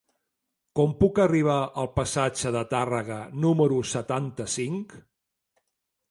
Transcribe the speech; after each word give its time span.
Com 0.77 0.93
puc 1.01 1.19
arribar 1.25 1.57
al 1.81 1.89
passatge 1.99 2.51
de 2.55 2.63
Tàrrega 2.71 3.17
número 3.43 3.77
setanta-cinc? 3.91 4.97